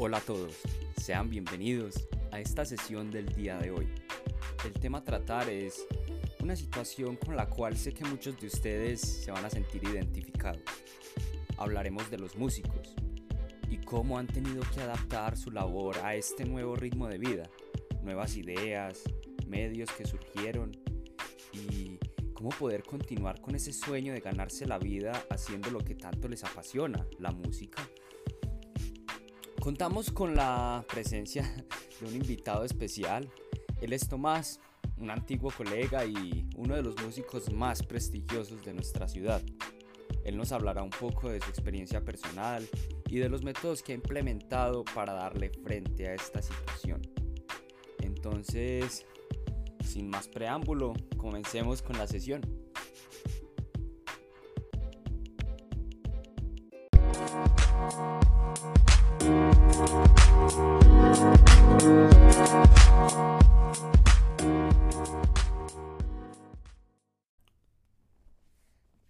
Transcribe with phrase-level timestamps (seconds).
[0.00, 0.54] Hola a todos,
[0.96, 3.88] sean bienvenidos a esta sesión del día de hoy.
[4.64, 5.88] El tema a tratar es
[6.38, 10.62] una situación con la cual sé que muchos de ustedes se van a sentir identificados.
[11.56, 12.94] Hablaremos de los músicos
[13.68, 17.50] y cómo han tenido que adaptar su labor a este nuevo ritmo de vida,
[18.04, 19.02] nuevas ideas,
[19.48, 20.76] medios que surgieron
[21.52, 21.98] y
[22.34, 26.44] cómo poder continuar con ese sueño de ganarse la vida haciendo lo que tanto les
[26.44, 27.82] apasiona, la música.
[29.68, 31.42] Contamos con la presencia
[32.00, 33.30] de un invitado especial.
[33.82, 34.60] Él es Tomás,
[34.96, 39.42] un antiguo colega y uno de los músicos más prestigiosos de nuestra ciudad.
[40.24, 42.66] Él nos hablará un poco de su experiencia personal
[43.10, 47.02] y de los métodos que ha implementado para darle frente a esta situación.
[48.00, 49.04] Entonces,
[49.84, 52.40] sin más preámbulo, comencemos con la sesión.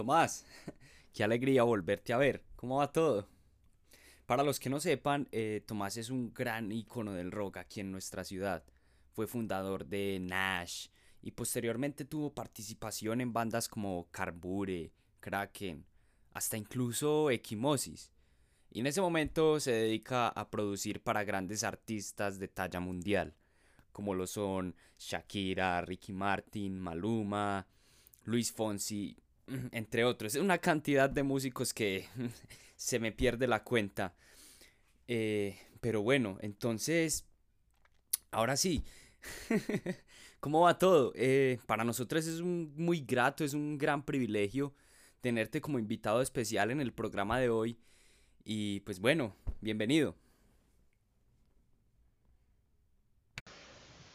[0.00, 0.46] Tomás,
[1.12, 2.42] qué alegría volverte a ver.
[2.56, 3.28] ¿Cómo va todo?
[4.24, 7.92] Para los que no sepan, eh, Tomás es un gran ícono del rock aquí en
[7.92, 8.64] nuestra ciudad.
[9.12, 10.86] Fue fundador de Nash
[11.20, 14.90] y posteriormente tuvo participación en bandas como Carbure,
[15.20, 15.84] Kraken,
[16.32, 18.10] hasta incluso Equimosis.
[18.70, 23.34] Y en ese momento se dedica a producir para grandes artistas de talla mundial,
[23.92, 27.66] como lo son Shakira, Ricky Martin, Maluma,
[28.24, 29.14] Luis Fonsi,
[29.72, 30.34] entre otros.
[30.34, 32.06] Es una cantidad de músicos que
[32.76, 34.14] se me pierde la cuenta.
[35.08, 37.26] Eh, pero bueno, entonces,
[38.30, 38.84] ahora sí,
[40.40, 41.12] ¿cómo va todo?
[41.16, 44.72] Eh, para nosotros es un muy grato, es un gran privilegio
[45.20, 47.78] tenerte como invitado especial en el programa de hoy
[48.44, 50.14] y pues bueno, bienvenido.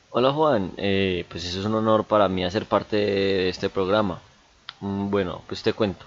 [0.09, 4.21] Hola Juan, eh, pues eso es un honor para mí hacer parte de este programa.
[4.85, 6.05] Mm, bueno, pues te cuento.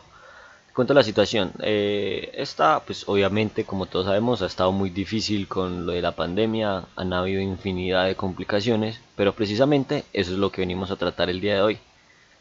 [0.69, 1.53] Te cuento la situación.
[1.61, 6.13] Eh, esta, pues obviamente, como todos sabemos, ha estado muy difícil con lo de la
[6.13, 6.85] pandemia.
[6.97, 11.41] Han habido infinidad de complicaciones, pero precisamente eso es lo que venimos a tratar el
[11.41, 11.79] día de hoy.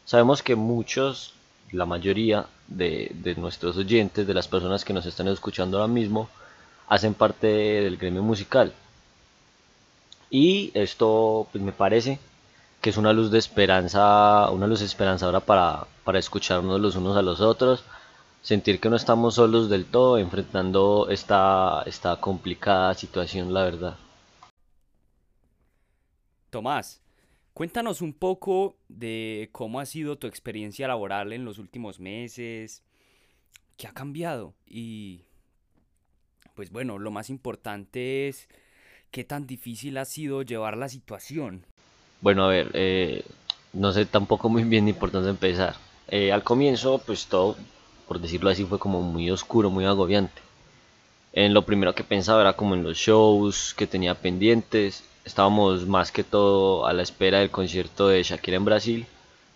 [0.04, 1.34] Sabemos que muchos
[1.72, 6.28] la mayoría de, nuestros oyentes, de las personas que nos están escuchando ahora mismo,
[6.88, 8.72] hacen parte del gremio musical.
[10.30, 12.18] Y esto pues me parece
[12.80, 17.22] que es una luz de esperanza, una luz esperanzadora para, para escucharnos los unos a
[17.22, 17.84] los otros,
[18.42, 23.96] sentir que no estamos solos del todo enfrentando esta, esta complicada situación, la verdad.
[26.50, 27.00] Tomás,
[27.58, 32.84] Cuéntanos un poco de cómo ha sido tu experiencia laboral en los últimos meses,
[33.76, 35.24] qué ha cambiado y
[36.54, 38.48] pues bueno, lo más importante es
[39.10, 41.66] qué tan difícil ha sido llevar la situación.
[42.20, 43.24] Bueno, a ver, eh,
[43.72, 45.76] no sé tampoco muy bien ni por dónde empezar.
[46.08, 47.56] Eh, al comienzo, pues todo,
[48.06, 50.40] por decirlo así, fue como muy oscuro, muy agobiante.
[51.32, 56.10] En lo primero que pensaba era como en los shows que tenía pendientes Estábamos más
[56.10, 59.06] que todo a la espera del concierto de Shakira en Brasil,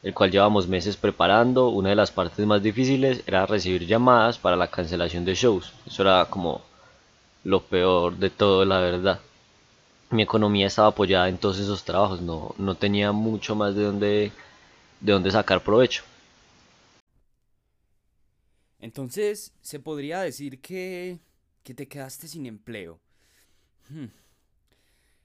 [0.02, 1.70] el cual llevamos meses preparando.
[1.70, 5.72] Una de las partes más difíciles era recibir llamadas para la cancelación de shows.
[5.86, 6.60] Eso era como
[7.42, 9.20] lo peor de todo, la verdad.
[10.12, 14.32] Mi economía estaba apoyada en todos esos trabajos, no, no tenía mucho más de dónde,
[15.00, 16.04] de sacar provecho.
[18.78, 21.18] Entonces, se podría decir que,
[21.62, 23.00] que te quedaste sin empleo.
[23.88, 24.08] Hmm.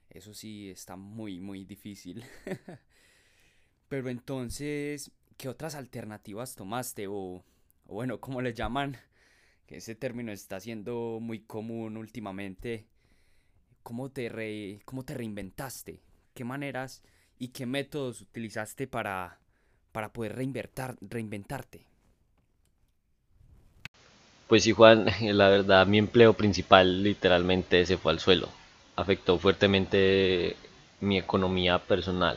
[0.08, 2.24] Eso sí está muy, muy difícil.
[3.90, 7.08] Pero entonces, ¿qué otras alternativas tomaste?
[7.08, 7.44] O,
[7.84, 8.96] bueno, ¿cómo le llaman?
[9.66, 12.86] Que ese término está siendo muy común últimamente.
[13.88, 16.02] ¿Cómo te, re, cómo te reinventaste?
[16.34, 17.00] ¿Qué maneras
[17.38, 19.38] y qué métodos utilizaste para,
[19.92, 21.86] para poder reinventarte?
[24.46, 28.50] Pues sí, Juan, la verdad, mi empleo principal literalmente se fue al suelo
[28.94, 30.54] afectó fuertemente
[31.00, 32.36] mi economía personal.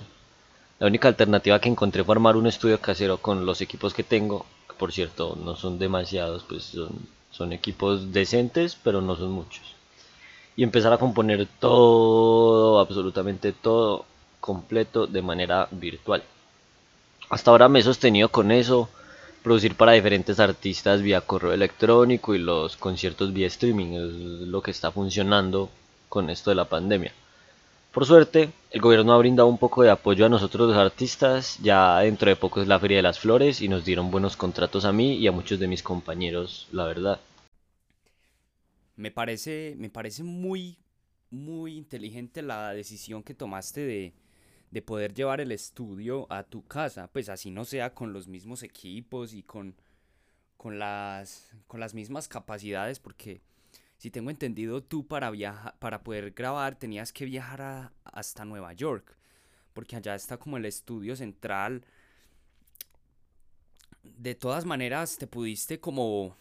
[0.79, 4.45] La única alternativa que encontré fue armar un estudio casero con los equipos que tengo,
[4.69, 9.80] que por cierto no son demasiados, pues son, son equipos decentes, pero no son muchos.
[10.55, 14.05] Y empezar a componer todo, absolutamente todo,
[14.39, 16.23] completo de manera virtual.
[17.29, 18.89] Hasta ahora me he sostenido con eso,
[19.43, 24.13] producir para diferentes artistas vía correo electrónico y los conciertos vía streaming, es
[24.47, 25.69] lo que está funcionando
[26.09, 27.13] con esto de la pandemia.
[27.93, 31.99] Por suerte, el gobierno ha brindado un poco de apoyo a nosotros los artistas, ya
[31.99, 34.93] dentro de poco es la Feria de las Flores y nos dieron buenos contratos a
[34.93, 37.19] mí y a muchos de mis compañeros, la verdad.
[38.95, 40.77] Me parece, me parece muy,
[41.29, 44.13] muy inteligente la decisión que tomaste de,
[44.71, 48.63] de poder llevar el estudio a tu casa, pues así no sea con los mismos
[48.63, 49.75] equipos y con,
[50.55, 53.41] con, las, con las mismas capacidades, porque
[53.97, 59.17] si tengo entendido, tú para, viajar, para poder grabar tenías que viajar hasta Nueva York,
[59.73, 61.85] porque allá está como el estudio central.
[64.03, 66.35] De todas maneras, te pudiste como,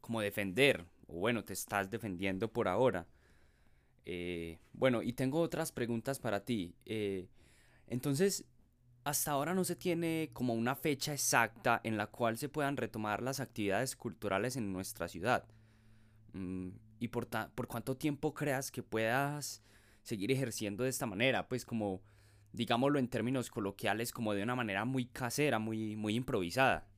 [0.00, 3.06] como defender, o bueno, te estás defendiendo por ahora.
[4.04, 6.74] Eh, bueno, y tengo otras preguntas para ti.
[6.86, 7.28] Eh,
[7.86, 8.46] entonces,
[9.04, 13.22] hasta ahora no se tiene como una fecha exacta en la cual se puedan retomar
[13.22, 15.44] las actividades culturales en nuestra ciudad.
[16.32, 19.62] Mm, ¿Y por, por cuánto tiempo creas que puedas
[20.02, 21.46] seguir ejerciendo de esta manera?
[21.46, 22.00] Pues como,
[22.52, 26.88] digámoslo en términos coloquiales, como de una manera muy casera, muy, muy improvisada.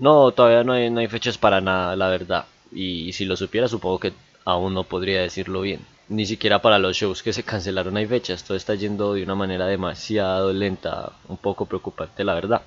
[0.00, 2.46] No, todavía no hay, no hay fechas para nada, la verdad.
[2.72, 4.12] Y, si lo supiera, supongo que
[4.46, 5.80] aún no podría decirlo bien.
[6.08, 8.42] Ni siquiera para los shows que se cancelaron hay fechas.
[8.42, 12.62] Todo está yendo de una manera demasiado lenta, un poco preocupante, la verdad.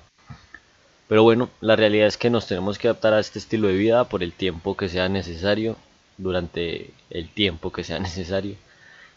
[1.08, 4.04] Pero bueno, la realidad es que nos tenemos que adaptar a este estilo de vida
[4.04, 5.76] por el tiempo que sea necesario,
[6.16, 8.54] durante el tiempo que sea necesario.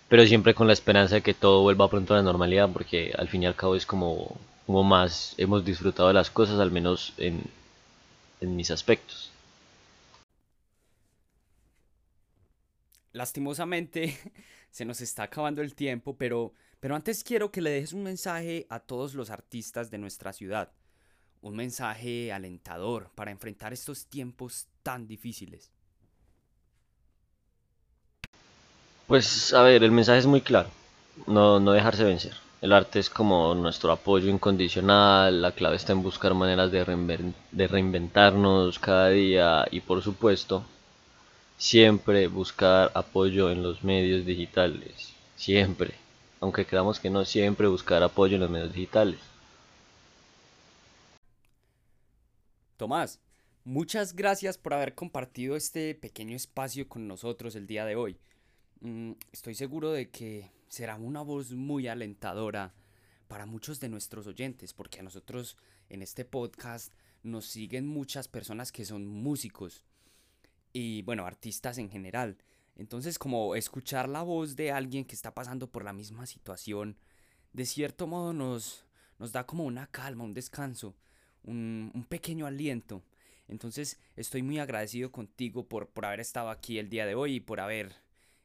[0.10, 3.28] Pero siempre con la esperanza de que todo vuelva pronto a la normalidad, porque al
[3.28, 4.36] fin y al cabo es como,
[4.66, 7.44] como más hemos disfrutado de las cosas, al menos en,
[8.42, 9.32] en mis aspectos.
[13.18, 14.18] lastimosamente
[14.72, 18.66] se nos está acabando el tiempo, pero, pero antes quiero que le dejes un mensaje
[18.70, 20.72] a todos los artistas de nuestra ciudad.
[21.42, 25.72] Un mensaje alentador para enfrentar estos tiempos tan difíciles.
[29.08, 30.70] Pues a ver, el mensaje es muy claro.
[31.26, 32.34] No, no dejarse vencer.
[32.62, 38.80] El arte es como nuestro apoyo incondicional, la clave está en buscar maneras de, reinventarnos
[38.80, 40.66] cada día y por supuesto
[41.58, 45.14] Siempre buscar apoyo en los medios digitales.
[45.36, 45.96] Siempre.
[46.40, 49.20] Aunque creamos que no, siempre buscar apoyo en los medios digitales.
[52.78, 53.20] Tomás,
[53.64, 58.18] muchas gracias por haber compartido este pequeño espacio con nosotros el día de hoy.
[58.82, 62.74] Mm, estoy seguro de que será una voz muy alentadora
[63.28, 65.58] para muchos de nuestros oyentes, porque a nosotros
[65.90, 66.94] en este podcast
[67.24, 69.84] nos siguen muchas personas que son músicos
[70.74, 72.38] y bueno, artistas en general.
[72.76, 76.98] Entonces como escuchar la voz de alguien que está pasando por la misma situación,
[77.54, 78.86] de cierto modo nos,
[79.20, 80.96] nos da como una calma, un descanso,
[81.44, 83.04] un, un pequeño aliento.
[83.48, 87.40] Entonces estoy muy agradecido contigo por, por haber estado aquí el día de hoy y
[87.40, 87.96] por haber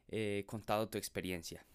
[0.07, 1.65] eh, contado tu experiencia.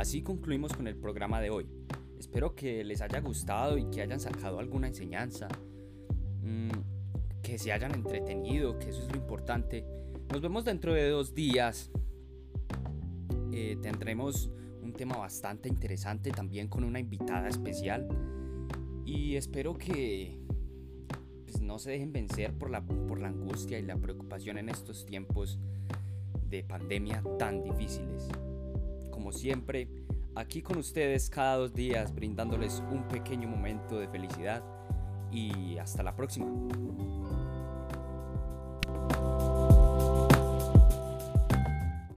[0.00, 1.66] Así concluimos con el programa de hoy.
[2.18, 5.46] Espero que les haya gustado y que hayan sacado alguna enseñanza,
[6.42, 6.70] mm,
[7.42, 9.84] que se hayan entretenido, que eso es lo importante.
[10.32, 11.90] Nos vemos dentro de dos días.
[13.52, 14.50] Eh, tendremos
[14.82, 18.08] un tema bastante interesante también con una invitada especial.
[19.04, 20.40] Y espero que
[21.44, 25.04] pues, no se dejen vencer por la, por la angustia y la preocupación en estos
[25.04, 25.58] tiempos
[26.48, 28.30] de pandemia tan difíciles
[29.20, 29.86] como siempre,
[30.34, 34.64] aquí con ustedes cada dos días brindándoles un pequeño momento de felicidad
[35.30, 36.46] y hasta la próxima.